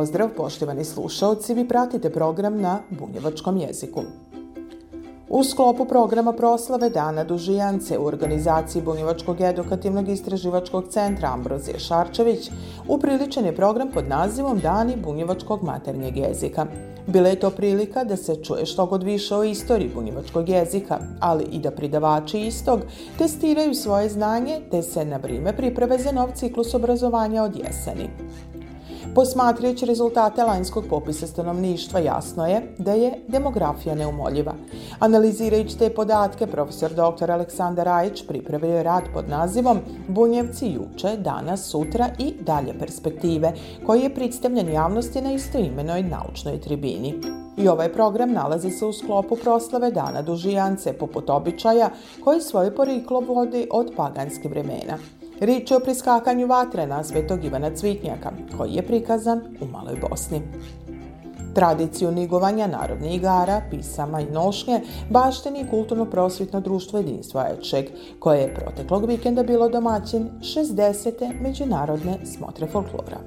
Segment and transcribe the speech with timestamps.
[0.00, 4.02] Pozdrav, poštovani slušalci, vi pratite program na bunjevačkom jeziku.
[5.28, 12.50] U sklopu programa proslave Dana Dužijance u organizaciji Bunjevačkog edukativnog istraživačkog centra Ambrozije Šarčević
[12.88, 16.66] upriličen je program pod nazivom Dani bunjevačkog maternjeg jezika.
[17.06, 21.44] Bila je to prilika da se čuje što god više o istoriji bunjevačkog jezika, ali
[21.44, 22.80] i da pridavači istog
[23.18, 28.08] testiraju svoje znanje te se na vrime priprave za nov ciklus obrazovanja od jeseni.
[29.14, 34.54] Posmatrajući rezultate lanjskog popisa stanovništva jasno je da je demografija neumoljiva.
[34.98, 37.30] Analizirajući te podatke, profesor dr.
[37.30, 43.52] Aleksandar Rajić pripravio je rad pod nazivom Bunjevci juče, danas, sutra i dalje perspektive,
[43.86, 47.14] koji je predstavljen javnosti na istoimenoj naučnoj tribini.
[47.56, 51.90] I ovaj program nalazi se u sklopu proslave Dana Dužijance, poput običaja,
[52.24, 55.19] koji svoje poriklo vodi od paganskih vremena.
[55.40, 60.42] Rič je o priskakanju vatre na svetog Ivana Cvitnjaka, koji je prikazan u Maloj Bosni.
[61.54, 67.86] Tradiciju nigovanja narodnih igara, pisama i nošnje bašteni kulturno-prosvitno društvo jedinstva Ečeg,
[68.18, 71.42] koje je proteklog vikenda bilo domaćin 60.
[71.42, 73.18] međunarodne smotre folklora.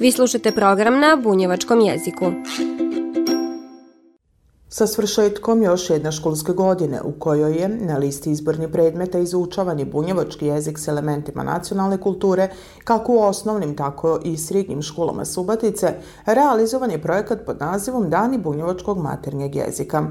[0.00, 2.24] Vi slušate program na bunjevačkom jeziku
[4.74, 10.46] sa svršetkom još jedna školske godine u kojoj je na listi izbornih predmeta izučavani bunjevački
[10.46, 12.48] jezik s elementima nacionalne kulture
[12.84, 15.94] kako u osnovnim tako i srednjim školama Subatice
[16.26, 20.06] realizovan je projekat pod nazivom Dani bunjevačkog maternjeg jezika.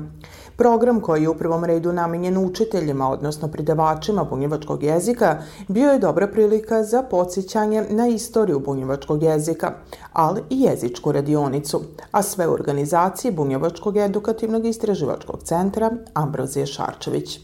[0.62, 6.28] Program koji je u prvom redu namenjen učiteljima, odnosno pridavačima bunjevačkog jezika, bio je dobra
[6.28, 9.74] prilika za podsjećanje na istoriju bunjevačkog jezika,
[10.14, 17.40] ali i jezičku radionicu, a sve u organizaciji Bunjevačkog edukativnog istraživačkog centra Ambrozije Šarčević.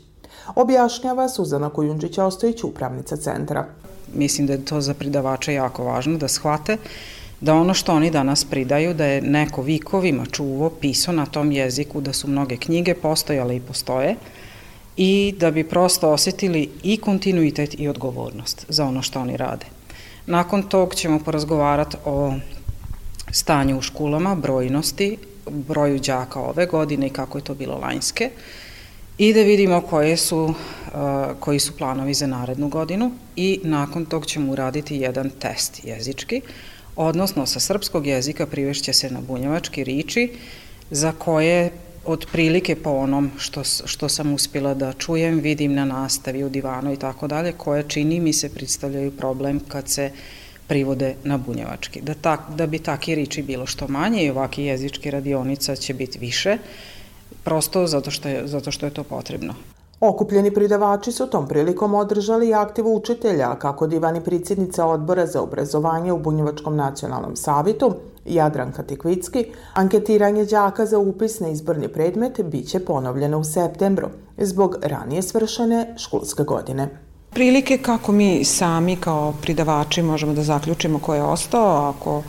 [0.56, 3.66] Objašnjava Suzana Kujundžić-Ostojić, upravnica centra.
[4.14, 6.78] Mislim da je to za pridavače jako važno da shvate
[7.42, 12.02] da ono što oni danas pridaju, da je neko vikovima čuvo, pisao na tom jeziku,
[12.02, 14.16] da su mnoge knjige postojale i postoje
[14.98, 19.66] i da bi prosto osetili i kontinuitet i odgovornost za ono što oni rade.
[20.26, 22.34] Nakon tog ćemo porazgovarati o
[23.32, 25.18] stanju u školama, brojnosti,
[25.50, 28.30] broju đaka ove godine i kako je to bilo lanjske
[29.18, 30.54] i da vidimo koje su, uh,
[31.40, 36.42] koji su planovi za narednu godinu i nakon tog ćemo uraditi jedan test jezički
[36.98, 40.32] odnosno sa srpskog jezika privešće se na bunjevački riči,
[40.92, 41.72] za koje
[42.06, 46.98] otprilike po onom što, što sam uspjela da čujem, vidim na nastavi u divanu i
[46.98, 50.12] tako dalje, koje čini mi se predstavljaju problem kad se
[50.68, 52.02] privode na bunjevački.
[52.02, 56.20] Da, tak, da bi taki riči bilo što manje i ovaki jezički radionica će biti
[56.20, 56.58] više,
[57.44, 59.56] prosto zato što je, zato što je to potrebno.
[60.00, 66.20] Okupljeni pridavači su tom prilikom održali aktivu učitelja, kako divani predsjednica odbora za obrazovanje u
[66.20, 67.94] Bunjevačkom nacionalnom savitu,
[68.26, 74.08] Jadranka Tikvicki, anketiranje đaka za upis na izborni predmet biće ponovljeno u septembru,
[74.38, 77.07] zbog ranije svršene školske godine.
[77.38, 82.24] Prilike kako mi sami kao pridavači možemo da zaključimo ko je ostao, ako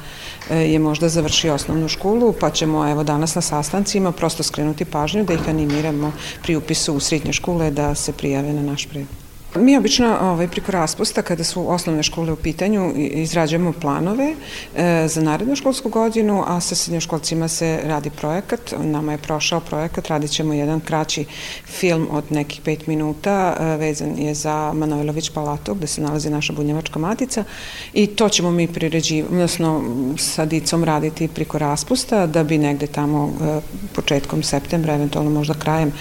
[0.50, 5.24] e, je možda završio osnovnu školu, pa ćemo evo danas na sastancima prosto skrenuti pažnju
[5.24, 9.27] da ih animiramo pri upisu u srednje škole da se prijave na naš predmet.
[9.54, 14.34] Mi obično ovaj, priko raspusta, kada su osnovne škole u pitanju, izrađujemo planove
[14.76, 18.74] e, za narednu školsku godinu, a sa srednjoškolcima se radi projekat.
[18.78, 21.24] Nama je prošao projekat, radit ćemo jedan kraći
[21.66, 26.52] film od nekih pet minuta, e, vezan je za Manojlović Palato, gde se nalazi naša
[26.52, 27.44] bunjevačka matica
[27.92, 29.82] i to ćemo mi priređivati, odnosno
[30.18, 33.60] sa dicom raditi priko raspusta, da bi negde tamo e,
[33.94, 35.92] početkom septembra, eventualno možda krajem,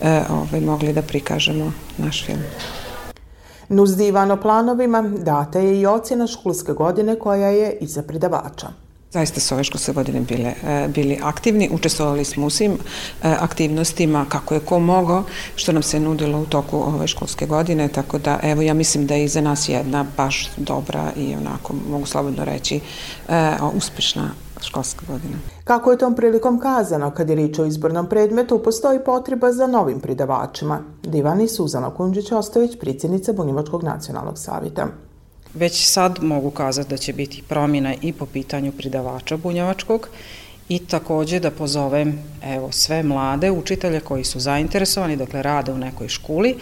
[0.00, 2.40] e, ovaj, mogli da prikažemo naš film.
[3.70, 8.68] Nuzdivano planovima data je i ocjena školske godine koja je iza predavača.
[9.10, 12.76] Zaista su ove školske godine bile, e, bili aktivni, učestvovali smo u svim e,
[13.22, 15.24] aktivnostima kako je ko mogao,
[15.54, 19.14] što nam se nudilo u toku ove školske godine, tako da evo ja mislim da
[19.14, 22.80] je iza nas jedna baš dobra i onako mogu slobodno reći
[23.28, 24.30] e, uspešna
[24.62, 25.38] školska godina.
[25.64, 30.00] Kako je tom prilikom kazano, kad je rič o izbornom predmetu, postoji potreba za novim
[30.00, 30.80] pridavačima.
[31.02, 34.86] Divani Suzana Kunđić-Ostović, predsjednica Bunjevačkog nacionalnog savita.
[35.54, 40.08] Već sad mogu kazati da će biti promjena i po pitanju pridavača bunjevačkog
[40.68, 46.08] i takođe da pozovem evo, sve mlade učitelje koji su zainteresovani, dakle rade u nekoj
[46.08, 46.54] školi,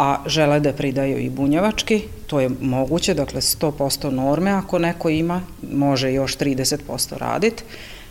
[0.00, 5.42] a žele da pridaju i bunjevački, to je moguće, dakle 100% norme ako neko ima,
[5.72, 7.62] može još 30% raditi.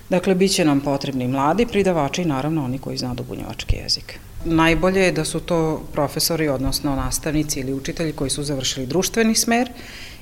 [0.10, 4.20] Dakle, bit će nam potrebni mladi pridavači i naravno oni koji znadu bunjevački jezik.
[4.46, 9.70] Najbolje je da su to profesori, odnosno nastavnici ili učitelji koji su završili društveni smer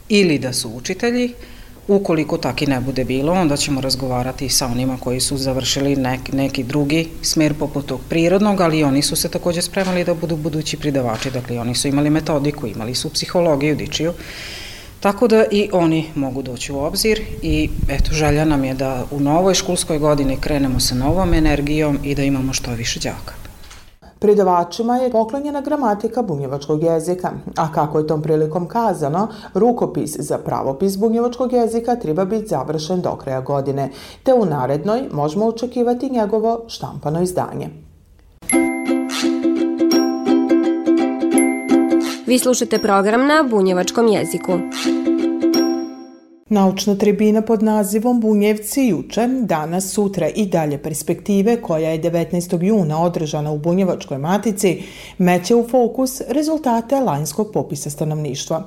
[0.10, 1.34] ili da su učitelji,
[1.88, 6.64] Ukoliko taki ne bude bilo, onda ćemo razgovarati sa onima koji su završili nek, neki
[6.64, 11.32] drugi smer poput tog prirodnog, ali oni su se takođe spremali da budu budući pridavači,
[11.32, 14.14] dakle oni su imali metodiku, imali su psihologiju, dičiju,
[15.00, 19.20] Tako da i oni mogu doći u obzir i eto želja nam je da u
[19.20, 23.47] novoj školskoj godini krenemo sa novom energijom i da imamo što više đaka.
[24.20, 30.98] Pridavačima je poklonjena gramatika bunjevačkog jezika, a kako je tom prilikom kazano, rukopis za pravopis
[30.98, 33.90] bunjevačkog jezika treba biti završen do kraja godine,
[34.24, 37.70] te u narednoj možemo očekivati njegovo štampano izdanje.
[42.28, 44.52] Vi slušate program na bunjevačkom jeziku.
[46.50, 52.64] Naučna tribina pod nazivom Bunjevci juče, danas, sutra i dalje perspektive, koja je 19.
[52.64, 54.84] juna održana u Bunjevačkoj matici,
[55.18, 58.64] meće u fokus rezultate lanjskog popisa stanovništva.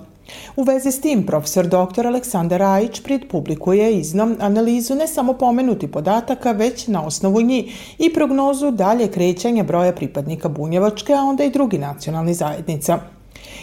[0.56, 2.06] U vezi s tim, profesor dr.
[2.06, 3.00] Aleksandar Rajić
[3.30, 9.64] publikuje iznom analizu ne samo pomenuti podataka, već na osnovu njih i prognozu dalje krećanja
[9.64, 12.98] broja pripadnika Bunjevačke, a onda i drugi nacionalni zajednica–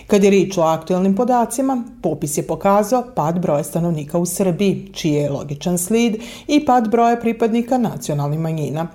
[0.07, 5.13] Kad je rič o aktuelnim podacima, popis je pokazao pad broja stanovnika u Srbiji, čiji
[5.13, 6.15] je logičan slid
[6.47, 8.88] i pad broja pripadnika nacionalnih manjina.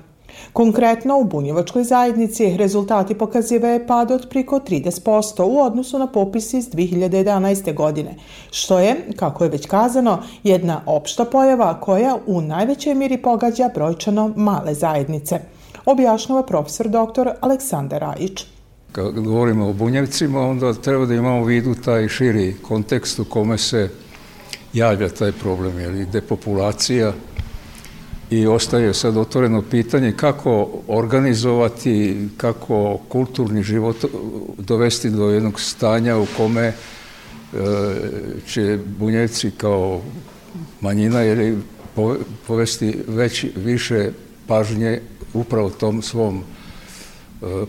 [0.52, 3.14] Konkretno, u Bunjevačkoj zajednici rezultati
[3.62, 7.74] je pad od priko 30% u odnosu na popis iz 2011.
[7.74, 8.14] godine,
[8.50, 14.32] što je, kako je već kazano, jedna opšta pojava koja u najvećoj miri pogađa brojčano
[14.36, 15.40] male zajednice,
[15.86, 17.28] objašnjava profesor dr.
[17.40, 18.51] Aleksandar Rajić.
[18.92, 23.88] Kad govorimo o bunjevcima, onda treba da imamo vidu taj širi kontekst u kome se
[24.72, 27.12] javlja taj problem, jer depopulacija.
[28.30, 33.96] I ostaje sad otvoreno pitanje kako organizovati, kako kulturni život
[34.58, 36.74] dovesti do jednog stanja u kome e,
[38.46, 40.00] će bunjevci kao
[40.80, 41.58] manjina ili
[42.46, 44.10] povesti već više
[44.46, 45.00] pažnje
[45.34, 46.44] upravo tom svom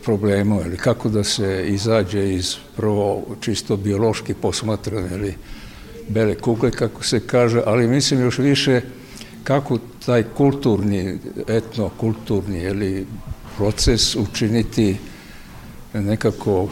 [0.04, 5.36] problemu, ili kako da se izađe iz prvo čisto biološki posmatrane ili
[6.10, 8.82] bele kugle, kako se kaže, ali mislim još više
[9.44, 11.18] kako taj kulturni,
[11.48, 13.06] etnokulturni ili
[13.58, 14.98] proces učiniti
[15.94, 16.68] nekako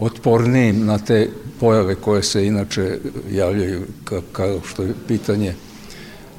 [0.00, 1.28] otpornijim na te
[1.60, 2.98] pojave koje se inače
[3.30, 3.86] javljaju
[4.32, 5.54] kao što je pitanje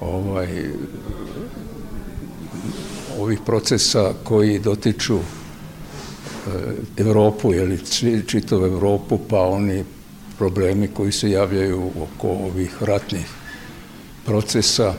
[0.01, 0.48] ovaj,
[3.19, 5.38] ovih procesa koji dotiču E,
[6.98, 7.80] Evropu, ili
[8.28, 9.84] čitavu Evropu, pa oni
[10.38, 13.28] problemi koji se javljaju oko ovih ratnih
[14.25, 14.94] procesa,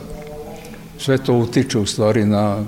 [0.97, 2.63] sve to utiče u stvari na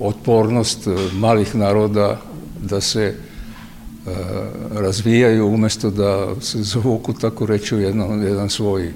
[0.00, 2.20] otpornost e, malih naroda
[2.62, 3.14] da se e,
[4.70, 8.92] razvijaju umesto da se zavuku, tako reći, u jedan, jedan svoj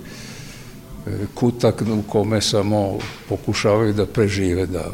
[1.34, 2.98] kutak u kome samo
[3.28, 4.90] pokušavaju da prežive, da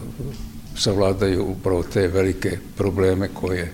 [0.80, 3.72] savladaju upravo te velike probleme koje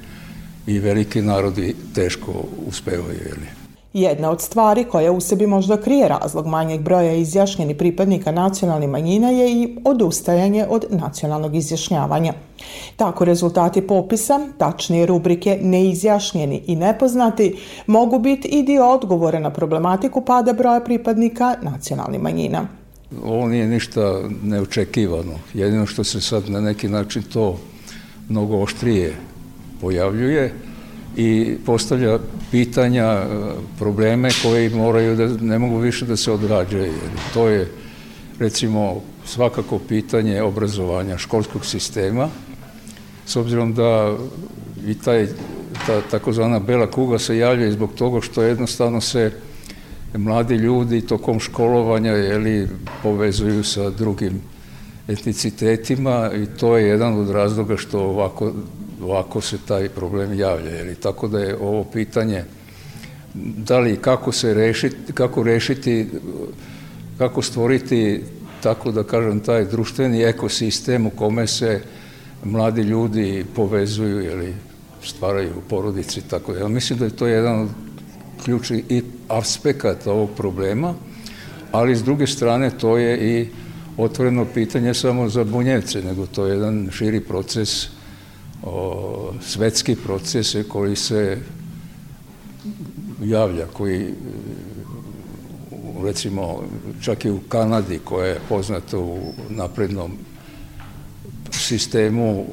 [0.67, 2.33] i veliki narodi teško
[2.67, 3.19] uspevaju.
[3.25, 3.47] Jeli.
[3.93, 9.31] Jedna od stvari koja u sebi možda krije razlog manjeg broja izjašnjenih pripadnika nacionalnih manjina
[9.31, 12.33] je i odustajanje od nacionalnog izjašnjavanja.
[12.97, 20.21] Tako rezultati popisa, tačnije rubrike neizjašnjeni i nepoznati, mogu biti i dio odgovora na problematiku
[20.21, 22.69] pada broja pripadnika nacionalnih manjina.
[23.23, 25.39] Ovo nije ništa neočekivano.
[25.55, 27.59] Jedino što se sad na neki način to
[28.29, 29.15] mnogo oštrije
[29.81, 30.53] pojavljuje
[31.17, 32.19] i postavlja
[32.51, 33.27] pitanja, e,
[33.79, 36.93] probleme koji moraju da ne mogu više da se odgađaju.
[37.35, 37.71] To je
[38.39, 42.29] recimo svakako pitanje obrazovanja školskog sistema,
[43.27, 44.17] s obzirom da
[44.87, 45.27] i taj,
[45.87, 49.33] ta takozvana bela kuga se javlja zbog toga što jednostavno se
[50.15, 52.69] mladi ljudi tokom školovanja jeli,
[53.03, 54.41] povezuju sa drugim
[55.09, 58.53] etnicitetima i to je jedan od razloga što ovako,
[59.03, 60.71] ovako se taj problem javlja.
[60.71, 60.95] Jeli.
[60.95, 62.45] Tako da je ovo pitanje
[63.57, 66.09] da li kako se rešiti, kako rešiti,
[67.19, 68.23] kako stvoriti
[68.63, 71.81] tako da kažem, taj društveni ekosistem u kome se
[72.45, 74.55] mladi ljudi povezuju ili
[75.03, 76.59] stvaraju porodici, tako da.
[76.59, 77.69] Ja mislim da je to jedan od
[78.45, 78.85] ključnih
[79.29, 80.95] aspekata ovog problema,
[81.73, 83.49] ali s druge strane to je i
[83.97, 87.89] otvoreno pitanje samo za bunjevce, nego to je jedan širi proces,
[88.63, 91.39] o, svetski proces koji se
[93.23, 94.15] javlja, koji
[96.03, 96.63] recimo
[97.01, 100.13] čak i u Kanadi koja je poznata u naprednom
[101.51, 102.47] sistemu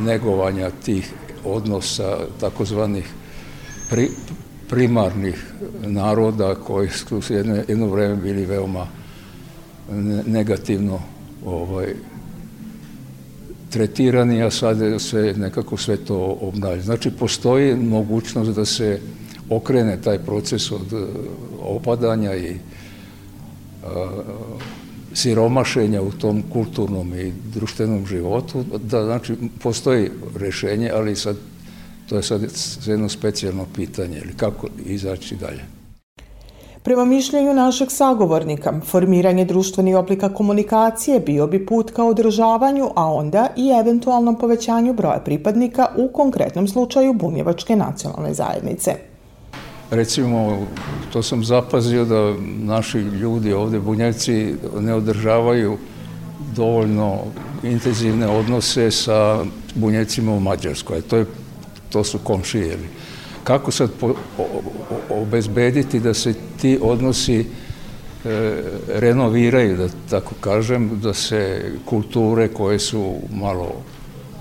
[0.00, 1.12] negovanja tih
[1.44, 3.06] odnosa takozvanih
[3.90, 4.08] pri,
[4.72, 5.52] primarnih
[5.86, 8.86] naroda koji su jedno, jedno vreme bili veoma
[10.26, 11.00] negativno
[11.44, 11.94] ovaj,
[13.70, 16.82] tretirani, a sad se nekako sve to obnavlja.
[16.82, 19.00] Znači, postoji mogućnost da se
[19.50, 21.00] okrene taj proces od uh,
[21.60, 22.56] opadanja i
[23.84, 24.62] a, uh,
[25.12, 31.36] siromašenja u tom kulturnom i društvenom životu, da znači postoji rešenje, ali sad
[32.08, 32.42] to je sad
[32.86, 35.62] jedno specijalno pitanje, ili kako izaći dalje.
[36.84, 43.48] Prema mišljenju našeg sagovornika, formiranje društvenih oblika komunikacije bio bi put ka održavanju, a onda
[43.56, 48.94] i eventualnom povećanju broja pripadnika u konkretnom slučaju bunjevačke nacionalne zajednice.
[49.90, 50.66] Recimo,
[51.12, 55.78] to sam zapazio da naši ljudi ovde, bunjevci, ne održavaju
[56.56, 57.18] dovoljno
[57.62, 59.44] intenzivne odnose sa
[59.74, 61.00] bunjevcima u Mađarskoj.
[61.00, 61.26] To, je,
[61.92, 62.78] to su komšije.
[63.44, 64.46] Kako sad po, o,
[65.10, 67.44] obezbediti da se ti odnosi e,
[68.88, 73.72] renoviraju, da tako kažem, da se kulture koje su malo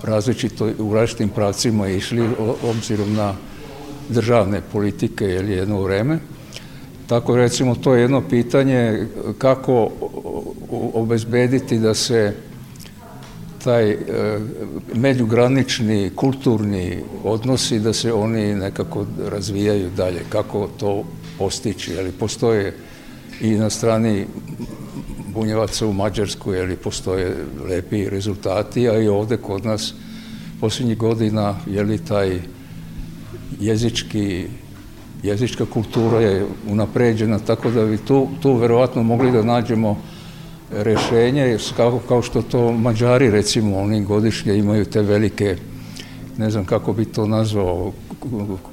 [0.03, 2.29] različito u različitim pravcima išli
[2.63, 3.33] obzirom na
[4.09, 6.19] državne politike ili jedno vreme.
[7.07, 9.91] Tako recimo to je jedno pitanje kako
[10.93, 12.35] obezbediti da se
[13.63, 13.97] taj e,
[14.93, 20.21] međugranični kulturni odnosi da se oni nekako razvijaju dalje.
[20.29, 21.03] Kako to
[21.37, 21.97] postići?
[21.99, 22.73] Ali postoje
[23.41, 24.25] i na strani
[25.33, 27.35] bunjevaca u Mađarsku, ali postoje
[27.69, 29.93] lepi rezultati, a i ovde kod nas
[30.59, 32.39] posljednjih godina je li taj
[33.59, 34.47] jezički,
[35.23, 39.97] jezička kultura je unapređena, tako da bi tu, tu verovatno mogli da nađemo
[40.71, 45.55] rešenje, kao, kao što to Mađari recimo, oni godišnje imaju te velike,
[46.37, 47.91] ne znam kako bi to nazvao,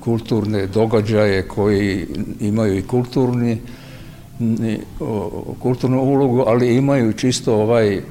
[0.00, 2.06] kulturne događaje koji
[2.40, 3.58] imaju i kulturni,
[5.58, 8.02] kulturnu ulogu, ali imaju čisto ovaj e,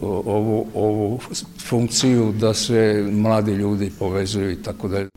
[0.00, 1.20] ovu, ovu
[1.68, 5.08] funkciju da se mladi ljudi povezuju i tako dalje.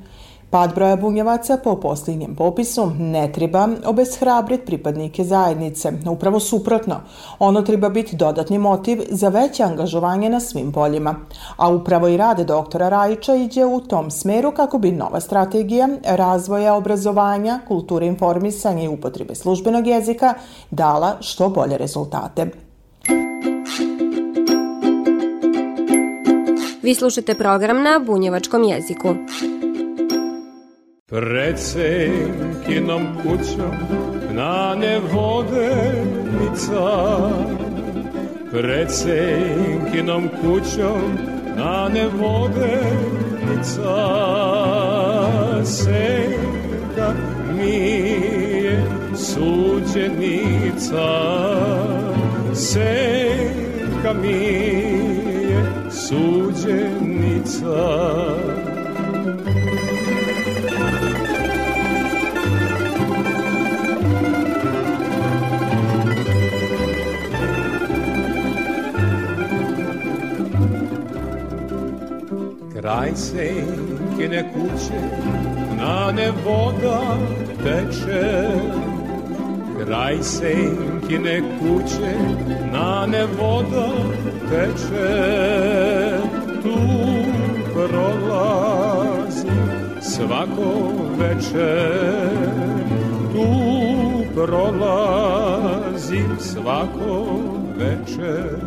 [0.56, 5.92] Pad broja bunjevaca po posljednjem popisu ne treba obeshrabriti pripadnike zajednice.
[6.10, 6.96] Upravo suprotno,
[7.40, 11.16] ono treba biti dodatni motiv za veće angažovanje na svim poljima.
[11.58, 16.76] A upravo i rade doktora Rajića iđe u tom smeru kako bi nova strategija razvoja
[16.76, 20.34] obrazovanja, kulture informisanja i upotrebe službenog jezika
[20.72, 22.50] dala što bolje rezultate.
[26.84, 29.08] Vi slušate program na bunjevačkom jeziku.
[31.10, 33.76] Pred senkinom kućom
[34.32, 35.70] na nevodenica
[38.52, 41.18] Pred senkinom kućom
[41.58, 43.06] na nevodenica
[45.64, 47.14] Senka
[47.58, 47.80] mi
[48.64, 48.86] je
[49.16, 51.08] suđenica.
[52.54, 54.44] Senka mi
[55.50, 57.46] je suđenica
[72.86, 75.02] Kraj senkine kuće
[75.78, 77.18] na ne voda
[77.64, 78.50] teče.
[79.80, 82.14] Kraj senkine kuće
[82.74, 83.88] na ne voda
[84.50, 85.14] teče.
[86.64, 86.78] Tu
[87.74, 89.48] prolazi
[90.02, 92.50] svako večer
[93.32, 93.48] Tu
[94.36, 97.26] prolazi svako
[97.78, 98.60] večer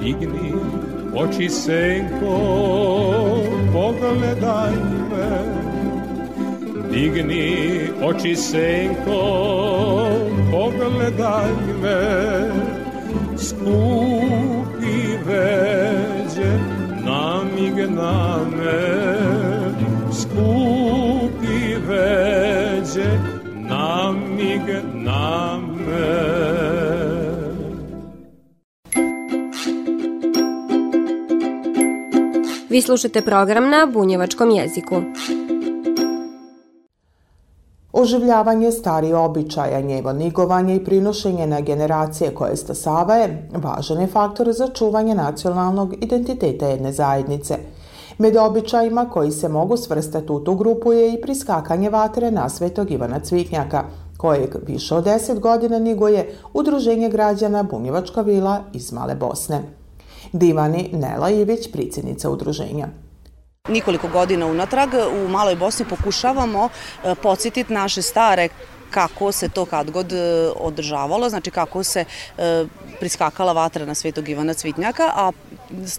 [0.00, 0.52] Digni
[1.18, 2.36] oči senko,
[3.72, 4.74] pogledaj
[5.10, 5.30] me.
[6.92, 9.22] Digni oči senko,
[10.52, 11.50] pogledaj
[11.82, 12.00] me.
[13.36, 16.52] Skupi veđe,
[17.04, 18.16] namigne
[18.56, 18.80] me.
[20.12, 21.58] Skupi
[21.88, 23.10] veđe,
[23.68, 24.82] namigne
[25.86, 26.37] me.
[32.70, 34.94] Vi slušate program na bunjevačkom jeziku.
[37.92, 44.68] Oživljavanje stari običaja, njevo nigovanje i prinošenje na generacije koje stasavaje važan je faktor za
[44.68, 47.58] čuvanje nacionalnog identiteta jedne zajednice.
[48.18, 52.90] Med običajima koji se mogu svrstati u tu grupu je i priskakanje vatre na svetog
[52.90, 53.84] Ivana Cvitnjaka,
[54.16, 59.77] kojeg više od 10 godina niguje Udruženje građana Bunjevačka vila iz Male Bosne.
[60.32, 62.88] Divani Nela Ivić, predsjednica udruženja.
[63.68, 64.88] Nikoliko godina unatrag
[65.24, 68.48] u Maloj Bosni pokušavamo e, podsjetiti naše stare
[68.90, 72.04] kako se to kad god e, održavalo, znači kako se
[72.38, 72.64] e,
[73.00, 75.32] priskakala vatra na Svetog Ivana Cvitnjaka, a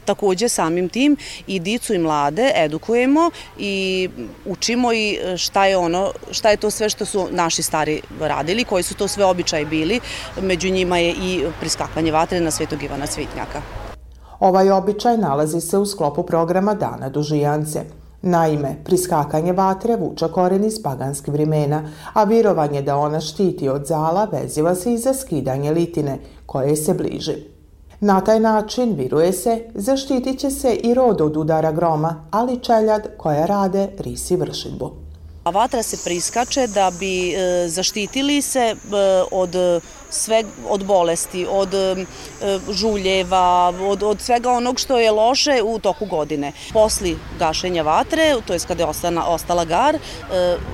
[0.05, 1.17] takođe samim tim
[1.47, 4.09] i dicu i mlade edukujemo i
[4.45, 8.83] učimo i šta je ono, šta je to sve što su naši stari radili, koji
[8.83, 9.99] su to sve običaji bili,
[10.41, 13.88] među njima je i priskakanje vatre na Svetog Ivana Cvitnjaka.
[14.39, 17.81] Ovaj običaj nalazi se u sklopu programa Dana dužijance.
[18.21, 24.27] Naime, priskakanje vatre vuča koren iz paganskih vremena, a virovanje da ona štiti od zala
[24.31, 27.35] veziva se i za skidanje litine, koje se bliži.
[27.99, 33.07] Na taj način, viruje se, zaštitit će se i rod od udara groma, ali čeljad
[33.17, 35.08] koja rade risi vršidbu.
[35.49, 38.75] A vatra se priskače da bi e, zaštitili se e,
[39.31, 39.55] od
[40.09, 42.05] sve od bolesti, od e,
[42.71, 46.51] žuljeva, od, od svega onog što je loše u toku godine.
[46.73, 49.97] Posli gašenja vatre, to je kada je ostala, ostala gar,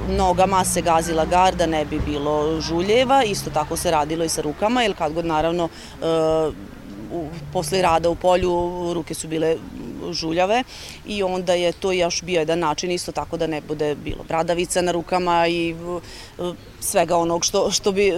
[0.09, 4.41] nogama se gazila gar da ne bi bilo žuljeva, isto tako se radilo i sa
[4.41, 5.69] rukama, jer kad god naravno
[7.15, 9.55] u, posle rada u polju ruke su bile
[10.11, 10.63] žuljave
[11.05, 14.81] i onda je to još bio jedan način isto tako da ne bude bilo bradavica
[14.81, 15.75] na rukama i
[16.79, 18.13] svega onog što, što bi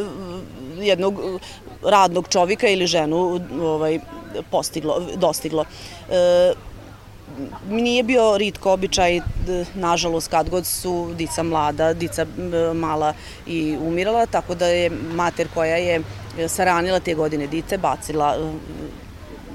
[0.80, 1.20] jednog
[1.84, 4.00] radnog čovjeka ili ženu ovaj,
[4.52, 5.66] postiglo, dostiglo.
[6.10, 6.54] E,
[7.70, 9.20] nije bio ritko običaj,
[9.76, 12.26] nažalost, kad god su dica mlada, dica
[12.74, 13.14] mala
[13.48, 16.02] i umirala, tako da je mater koja je
[16.48, 18.36] saranila te godine dice, bacila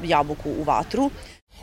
[0.04, 1.10] jabuku u vatru.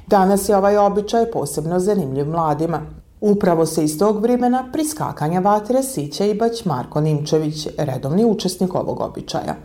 [0.07, 2.81] Danas je ovaj običaj posebno zanimljiv mladima.
[3.21, 8.99] Upravo se iz tog vremena priskakanja vatre sića i bać Marko Nimčević, redovni učesnik ovog
[8.99, 9.55] običaja.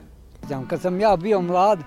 [0.68, 1.78] Kad sam ja bio mlad,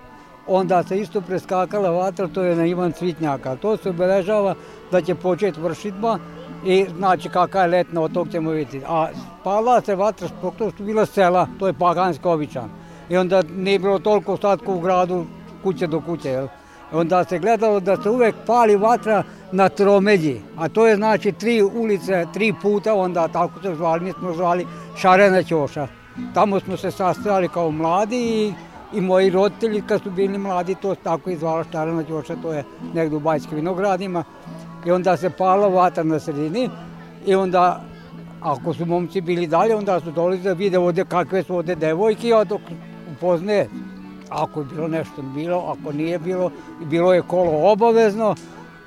[0.46, 3.56] onda se isto preskakala vatra, to je na Ivan Cvitnjaka.
[3.56, 4.54] To se obeležava
[4.90, 6.18] da će početi vršitba
[6.64, 8.86] i znači kakva je letna, od tog ćemo vidjeti.
[8.88, 9.08] A
[9.44, 10.28] pala se vatra,
[10.58, 12.70] to su bila sela, to je paganski običan.
[13.08, 15.26] I onda nije bilo toliko ostatka u gradu,
[15.62, 16.48] kuće do kuće, jel?
[16.92, 21.62] onda se gledalo da se uvek pali vatra na Tromelji, a to je znači tri
[21.62, 24.66] ulice, tri puta, onda tako se zvali, mi smo zvali
[24.96, 25.86] Šarena Ćoša.
[26.34, 28.52] Tamo smo se sastajali kao mladi i,
[28.98, 32.64] i moji roditelji kad su bili mladi to tako i zvala Šarena Ćoša, to je
[32.94, 34.24] negde u Bajskim vinogradima.
[34.86, 36.70] I onda se pala vatra na sredini
[37.26, 37.80] i onda
[38.40, 42.32] ako su momci bili dalje, onda su dolazili da vide ovde kakve su ovde devojke,
[42.32, 42.60] a dok
[43.18, 43.68] upoznaje
[44.30, 46.50] Ako je bilo nešto bilo, ako nije bilo,
[46.84, 48.34] bilo je kolo obavezno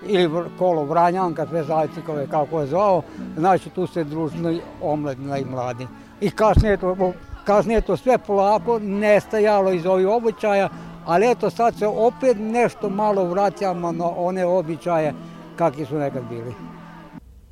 [0.06, 3.02] ili kolo Vranjanka, sve zajcikove kako je zvao,
[3.38, 5.88] znači tu se družno omladina i mladi.
[6.22, 7.14] I kasnije to,
[7.46, 10.70] kasnije to sve polako nestajalo iz ovih običaja,
[11.06, 15.14] ali eto sad se opet nešto malo vraćamo na one običaje
[15.56, 16.71] kakvi su nekad bili.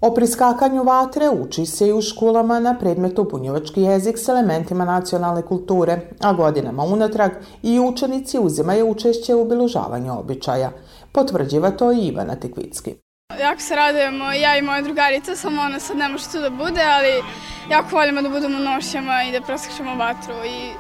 [0.01, 5.41] O priskakanju vatre uči se i u školama na predmetu bunjevački jezik s elementima nacionalne
[5.41, 7.31] kulture, a godinama unatrag
[7.63, 10.71] i učenici uzimaju učešće u obilužavanju običaja.
[11.12, 12.95] Potvrđiva to i Ivana Tekvicki.
[13.41, 16.81] Jako se radujemo, ja i moja drugarica, samo ona sad ne može tu da bude,
[16.81, 17.23] ali
[17.71, 20.71] jako voljamo da budemo nošćama i da preskačemo vatru i,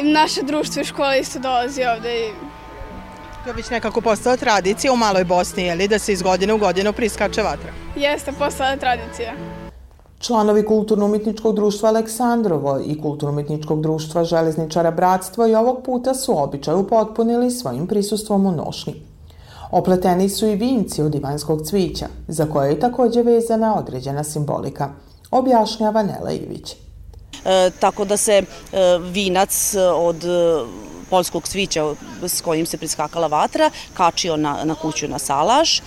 [0.00, 2.55] i naše društvo i škola isto dolazi ovde i
[3.46, 6.52] To je već nekako postala tradicija u Maloj Bosni, je li, da se iz godine
[6.52, 7.72] u godinu priskače vatra?
[7.96, 9.32] Jeste, postala tradicija.
[10.18, 17.50] Članovi Kulturno-umetničkog društva Aleksandrovo i Kulturno-umetničkog društva Železničara Bratstvo i ovog puta su običaj upotpunili
[17.50, 18.94] svojim prisustvom u nošnji.
[19.70, 24.90] Opleteni su i vinci od divanskog cvića, za koje je takođe vezana određena simbolika,
[25.30, 26.76] objašnjava Nela Ivić.
[27.44, 28.44] E, tako da se e,
[29.12, 30.24] vinac od
[31.10, 35.78] poljskog svića s kojim se priskakala vatra, kačio na, na kuću na salaš.
[35.78, 35.82] E,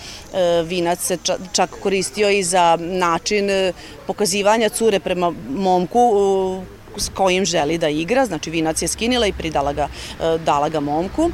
[0.64, 1.18] vinac se
[1.52, 3.72] čak koristio i za način e,
[4.06, 6.12] pokazivanja cure prema momku
[6.96, 9.88] s kojim želi da igra, znači vinac je skinila i pridala ga,
[10.20, 11.30] e, dala ga momku.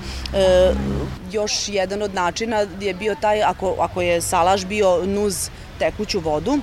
[1.33, 6.59] još jedan od načina je bio taj, ako, ako je salaš bio nuz tekuću vodu,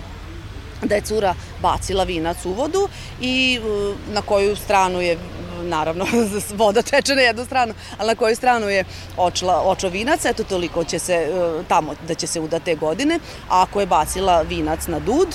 [0.86, 2.88] da je cura bacila vinac u vodu
[3.22, 3.60] i
[4.14, 5.18] na koju stranu je
[5.69, 6.06] naravno
[6.63, 8.84] voda teče na jednu stranu, ali na koju stranu je
[9.17, 11.28] očla, očo vinac, eto toliko će se
[11.67, 15.28] tamo da će se uda te godine, a ako je bacila vinac na dud,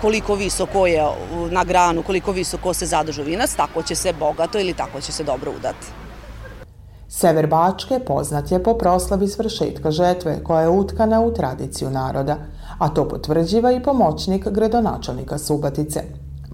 [0.00, 1.04] koliko visoko je
[1.50, 5.24] na granu, koliko visoko se zadržu vinac, tako će se bogato ili tako će se
[5.24, 5.86] dobro udati.
[7.08, 12.36] Sever Bačke poznat je po proslavi svršetka žetve koja je utkana u tradiciju naroda,
[12.78, 16.02] a to potvrđiva i pomoćnik gradonačelnika Subatice,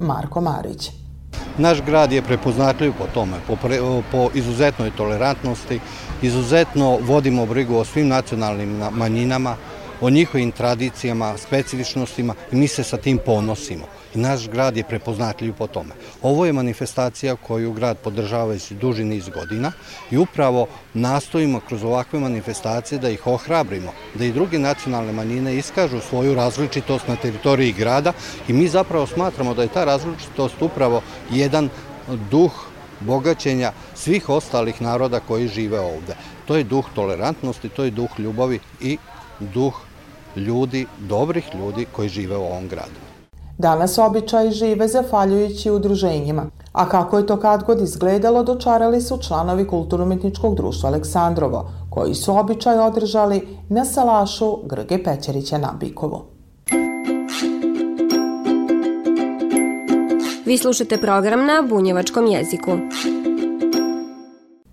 [0.00, 1.03] Marko Marić.
[1.58, 3.78] Naš grad je prepoznatljiv po tome, po, pre,
[4.12, 5.80] po izuzetnoj tolerantnosti,
[6.22, 9.56] izuzetno vodimo brigu o svim nacionalnim manjinama,
[10.00, 13.86] o njihovim tradicijama, specifičnostima i mi se sa tim ponosimo.
[14.14, 15.94] I naš grad je prepoznatljiv po tome.
[16.22, 19.72] Ovo je manifestacija koju grad podržava već duži niz godina
[20.10, 26.00] i upravo nastojimo kroz ovakve manifestacije da ih ohrabrimo, da i druge nacionalne manjine iskažu
[26.00, 28.12] svoju različitost na teritoriji grada
[28.48, 31.68] i mi zapravo smatramo da je ta različitost upravo jedan
[32.30, 32.52] duh
[33.00, 36.16] bogaćenja svih ostalih naroda koji žive ovde.
[36.46, 38.98] To je duh tolerantnosti, to je duh ljubavi i
[39.40, 39.80] duh
[40.36, 43.03] ljudi, dobrih ljudi koji žive u ovom gradu.
[43.58, 49.66] Danas običaji žive zafaljujući udruženjima, a kako je to kad god izgledalo dočarali su članovi
[49.66, 56.22] Kulturno-umetničkog društva Aleksandrovo, koji su običaj održali na salašu Grge Pećerića na Bikovu.
[60.46, 62.70] Vi slušate program na bunjevačkom jeziku.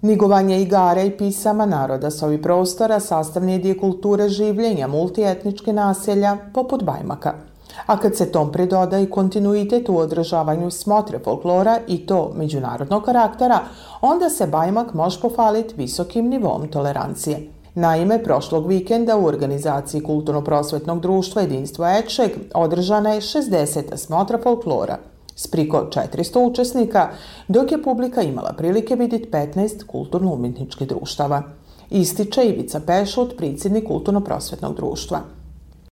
[0.01, 6.37] Nigovanje igara i pisama naroda s ovih prostora sastavni je dio kulture življenja multietničke naselja
[6.53, 7.50] poput Bajmaka.
[7.85, 13.59] A kad se tom pridoda i kontinuitet u održavanju smotre folklora i to međunarodnog karaktera,
[14.01, 17.51] onda se Bajmak može pofaliti visokim nivom tolerancije.
[17.75, 23.97] Naime, prošlog vikenda u organizaciji Kulturno-prosvetnog društva Jedinstvo Ekšeg održana je 60.
[23.97, 24.97] smotra folklora–
[25.35, 27.09] s priko 400 učesnika,
[27.47, 31.43] dok je publika imala prilike vidjeti 15 kulturno-umjetničkih društava.
[31.89, 35.19] Ističe Ivica Pešut, predsjednik Kulturno-prosvetnog društva.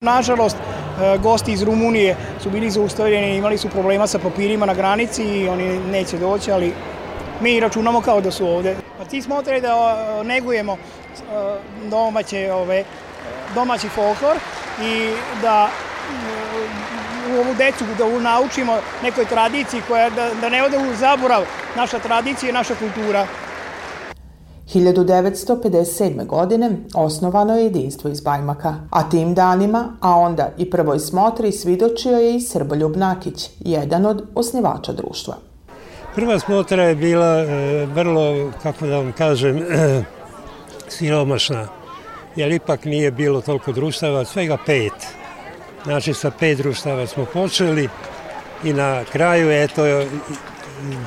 [0.05, 5.23] Nažalost, e, gosti iz Rumunije su bili zaustavljeni, imali su problema sa papirima na granici
[5.23, 6.73] i oni neće doći, ali
[7.41, 8.75] mi računamo kao da su ovde.
[8.97, 10.77] Pa ti smo otrej da e, negujemo e,
[11.89, 12.83] domaće, ove,
[13.55, 14.37] domaći folklor
[14.83, 15.09] i
[15.41, 15.69] da
[17.31, 21.43] u ovu decu da naučimo nekoj tradiciji koja da, da ne ode u zaborav
[21.75, 23.27] naša tradicija i naša kultura.
[24.73, 26.25] 1957.
[26.25, 32.17] godine osnovano je jedinstvo iz Bajmaka, a tim danima, a onda i prvoj smotri svidočio
[32.17, 35.35] je i Srboljub Nakić, jedan od osnivača društva.
[36.15, 40.03] Prva smotra je bila e, vrlo, kako da vam kažem, e,
[40.87, 41.67] siromašna,
[42.35, 44.93] jer ipak nije bilo toliko društava, svega pet.
[45.83, 47.89] Znači sa pet društava smo počeli
[48.63, 49.81] i na kraju eto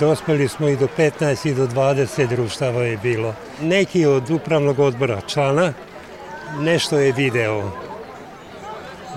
[0.00, 3.34] dospeli smo i do 15 i do 20 društava je bilo.
[3.62, 5.72] Neki od upravnog odbora člana
[6.58, 7.70] nešto je video,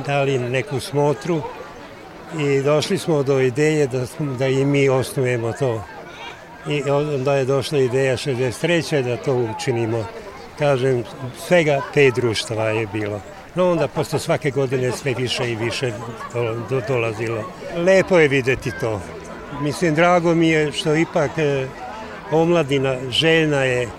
[0.06, 1.42] dali neku smotru
[2.40, 5.84] i došli smo do ideje da, da i mi osnujemo to.
[6.70, 9.04] I onda je došla ideja 63.
[9.04, 10.06] da to učinimo.
[10.60, 11.04] Kažem,
[11.48, 13.22] svega pet društava je bilo.
[13.56, 15.92] No onda posle svake godine sve više i više
[16.70, 17.44] do, dolazilo.
[17.76, 19.02] Lepo je videti to.
[19.62, 21.68] Mislim, drago mi je što ipak e,
[22.32, 23.90] omladina željna je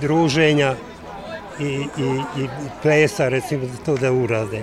[0.00, 0.74] druženja
[1.60, 2.48] i, i, i
[2.82, 4.62] plesa, recimo, to da urade.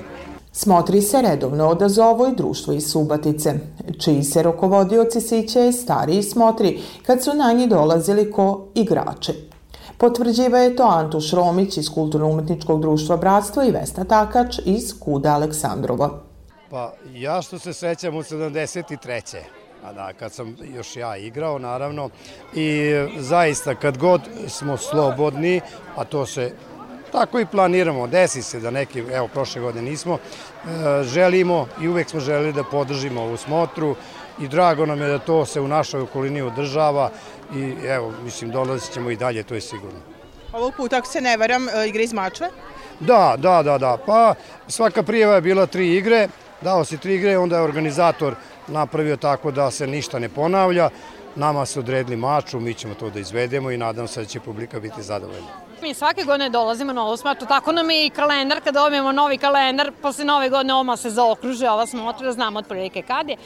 [0.52, 3.54] Smotri se redovno odazovo i društvo iz Subatice,
[4.00, 9.34] čiji se rokovodioci siće stariji smotri kad su na njih dolazili ko igrače.
[9.98, 16.10] Potvrđiva je to Antuš Romić iz Kulturno-umetničkog društva Bratstvo i Vesna Takač iz Kuda Aleksandrova.
[16.70, 19.59] Pa ja što se sećam u 73.
[19.84, 22.10] A da, kad sam još ja igrao, naravno,
[22.54, 25.62] i zaista kad god smo slobodni,
[25.96, 26.54] a to se
[27.12, 32.10] tako i planiramo, desi se da neki, evo prošle godine nismo, e, želimo i uvek
[32.10, 33.96] smo želeli da podržimo ovu smotru
[34.42, 37.12] i drago nam je da to se u našoj okolini održava
[37.56, 40.00] i evo, mislim, dolazit ćemo i dalje, to je sigurno.
[40.54, 42.50] Ovog puta, ako se ne varam, e, igre iz Mačve?
[43.00, 43.98] Da, da, da, da.
[44.06, 44.36] Pa
[44.68, 46.28] svaka prijeva je bila tri igre,
[46.62, 48.36] dao se tri igre, onda je organizator
[48.72, 50.90] napravio tako da se ništa ne ponavlja.
[51.36, 54.80] Nama su odredili maču, mi ćemo to da izvedemo i nadam se da će publika
[54.80, 55.48] biti zadovoljna.
[55.82, 59.38] Mi svake godine dolazimo na ovu smatru, tako nam je i kalendar, kada dobijemo novi
[59.38, 63.38] kalendar, posle nove godine oma se zaokruže ova smotra, da znamo otprilike kad je.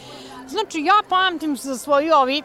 [0.47, 2.41] Znači, ja pamtim za svoju ovi,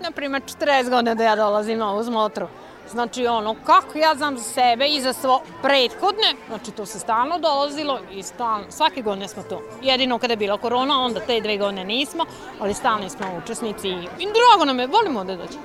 [0.00, 2.46] na primjer, 40 godina da ja dolazim na ovu smotru.
[2.90, 7.38] Znači, ono, kako ja znam za sebe i za svo prethodne, znači to se stalno
[7.38, 9.62] dolazilo i stalno, svake godine smo to.
[9.82, 12.24] Jedino kada je bila korona, onda te dve godine nismo,
[12.60, 15.58] ali stalni smo učesnici i, i drago nam je, volimo da dođe.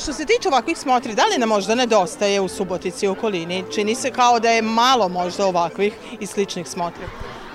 [0.00, 3.64] Što se tiče ovakvih smotri, da li nam možda nedostaje u Subotici i okolini?
[3.74, 7.04] Čini se kao da je malo možda ovakvih i sličnih smotri.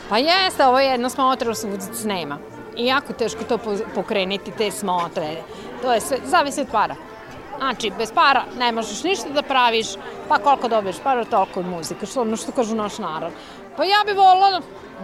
[0.10, 2.38] Pa jeste, ovo je jedna smotra u Subotici nema.
[2.78, 3.58] I jako teško to
[3.96, 5.44] pokreniti, te smotre.
[5.82, 6.96] To je sve, zavisi od para.
[7.58, 9.88] Znači, bez para ne možeš ništa da praviš,
[10.28, 13.32] pa koliko dobiješ para, toliko od muzike, što ono što kažu naš narod.
[13.78, 14.62] Pa ja bih volila,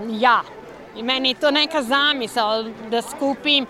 [0.09, 0.41] ja,
[0.95, 3.67] i meni je to neka zamisao da skupim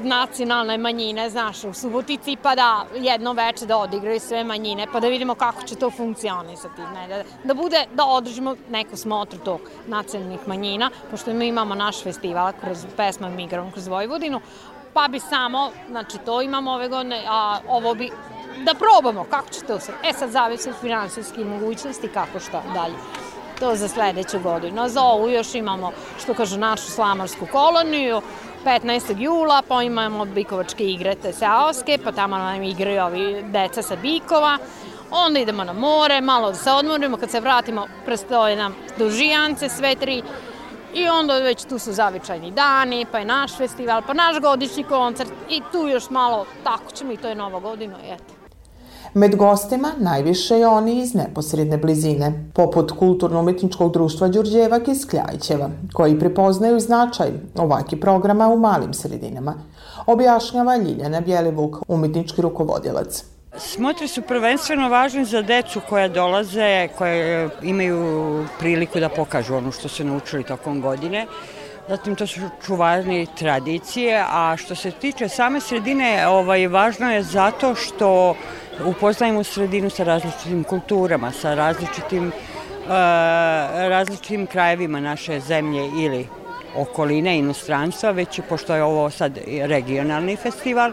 [0.00, 5.08] nacionalne manjine, znaš, u Subotici, pa da jedno veče da odigraju sve manjine, pa da
[5.08, 10.48] vidimo kako će to funkcionisati, ne, da, da bude, da održimo neku smotru tog nacionalnih
[10.48, 14.40] manjina, pošto mi imamo naš festival kroz pesma Migrom kroz Vojvodinu,
[14.94, 18.10] pa bi samo, znači to imamo ove godine, a ovo bi
[18.64, 19.92] da probamo kako će to se.
[20.04, 22.94] E sad zavisi od finansijskih mogućnosti kako šta dalje.
[23.60, 24.82] To za sledeću godinu.
[24.82, 28.22] A za ovu još imamo, što kaže, našu slamarsku koloniju,
[28.64, 29.18] 15.
[29.18, 34.58] jula, pa imamo bikovačke igre te seoske, pa tamo nam igraju ovi deca sa bikova.
[35.10, 39.94] Onda idemo na more, malo da se odmorimo, kad se vratimo, prestoje nam dužijance, sve
[39.94, 40.22] tri
[40.94, 45.30] I onda već tu su zavičajni dani, pa je naš festival, pa naš godišnji koncert
[45.50, 48.34] i tu još malo, tako ćemo i to je nova godina eto.
[49.14, 56.18] Med gostima najviše je oni iz neposredne blizine, poput Kulturno-umetničkog društva Đurđevak iz Kljajićeva, koji
[56.18, 59.54] prepoznaju značaj ovaki programa u malim sredinama,
[60.06, 63.24] objašnjava Ljiljana Bjelivuk, umetnički rukovodilac.
[63.58, 69.88] Smotre su prvenstveno važne za decu koja dolaze, koje imaju priliku da pokažu ono što
[69.88, 71.26] su naučili tokom godine.
[71.88, 77.74] Zatim to su čuvanje tradicije, a što se tiče same sredine, ovaj, važno je zato
[77.74, 78.36] što
[78.84, 82.90] upoznajemo sredinu sa različitim kulturama, sa različitim, uh,
[83.88, 86.26] različitim krajevima naše zemlje ili
[86.76, 90.92] okoline, inostranstva, već pošto je ovo sad regionalni festival,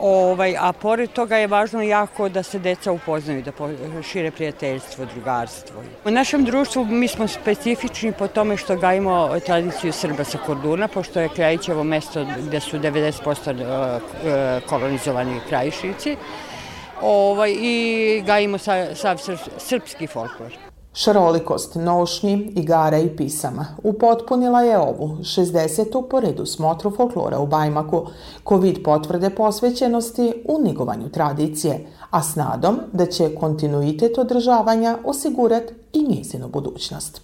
[0.00, 5.82] Ovaj, a pored toga je važno jako da se deca upoznaju, da šire prijateljstvo, drugarstvo.
[6.04, 11.20] U našem društvu mi smo specifični po tome što gajimo tradiciju Srba sa Korduna, pošto
[11.20, 16.16] je Krajićevo mesto gde su 90% e, kolonizovani krajišnici.
[17.02, 19.18] Ovaj, I gajimo sav, sav
[19.58, 20.65] srpski folklor.
[20.98, 26.08] Šarolikost nošnji, igara i pisama upotpunila je ovu 60.
[26.10, 28.06] po redu smotru folklora u Bajmaku,
[28.44, 36.02] ko potvrde posvećenosti u negovanju tradicije, a s nadom da će kontinuitet održavanja osigurati i
[36.08, 37.20] njezinu budućnost.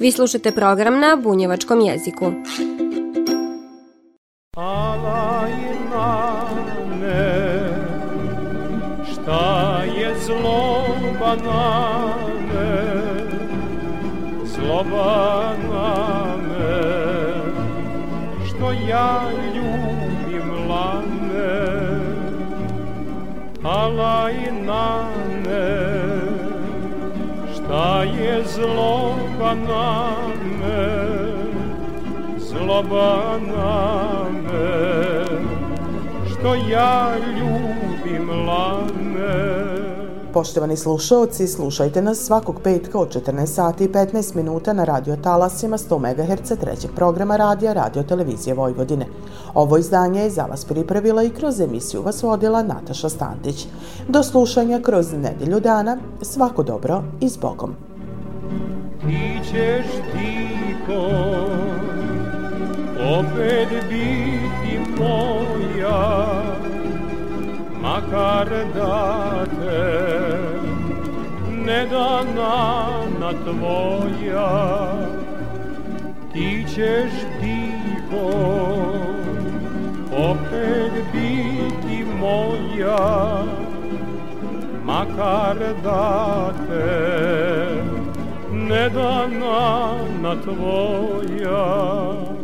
[0.00, 2.24] Vi slušate program na bunjevačkom jeziku.
[36.42, 39.62] Što ja ljubim lane.
[40.32, 45.78] Poštovani slušalci, slušajte nas svakog petka od 14 sati i 15 minuta na radio talasima
[45.78, 49.06] 100 MHz trećeg programa radija Radio Televizije Vojvodine.
[49.54, 53.66] Ovo izdanje je za vas pripravila i kroz emisiju vas vodila Nataša Stantić.
[54.08, 57.74] Do slušanja kroz nedelju dana, svako dobro i s Bogom.
[59.00, 61.02] Ti ćeš tiho
[63.20, 65.51] opet biti moja,
[67.82, 69.82] makar da te
[71.66, 72.22] ne da
[73.20, 74.50] na tvoja,
[76.32, 78.30] ti ćeš tiho
[80.12, 83.44] opet biti moja,
[84.84, 86.88] makar da te
[88.52, 89.26] ne da
[90.22, 92.41] na tvoja.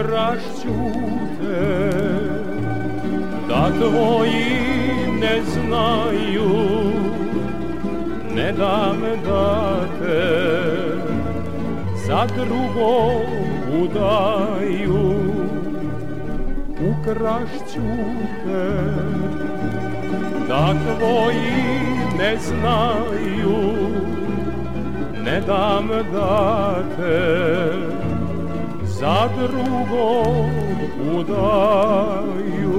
[0.00, 0.74] Ukrašću
[1.40, 1.90] te
[3.48, 4.60] da tvoji
[5.20, 6.50] ne znaju
[8.34, 10.30] ne dam da te
[12.06, 13.22] za drugog
[13.82, 15.14] udaju
[16.90, 17.88] ukrašću
[18.44, 18.68] te
[20.48, 21.62] da tvoji
[22.18, 23.58] ne znaju
[25.24, 27.69] ne dam da te
[29.00, 30.50] za drugog
[31.16, 32.70] udaju